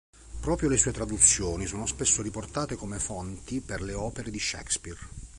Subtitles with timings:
[0.39, 4.97] Proprio le sue traduzioni sono spesso riportate come fonti per le opere di Shakespeare.